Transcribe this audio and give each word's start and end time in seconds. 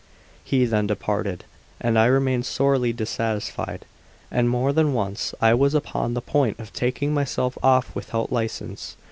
He 0.43 0.65
then 0.65 0.87
departed, 0.87 1.45
and 1.79 1.95
I 1.99 2.07
remained 2.07 2.47
sorely 2.47 2.91
dissatisfied, 2.91 3.85
and 4.31 4.49
more 4.49 4.73
than 4.73 4.95
once 4.95 5.35
I 5.39 5.53
was 5.53 5.75
upon 5.75 6.15
the 6.15 6.21
point 6.23 6.57
of 6.59 6.73
taking 6.73 7.13
myself 7.13 7.55
off 7.61 7.93
without 7.93 8.31
license. 8.33 8.97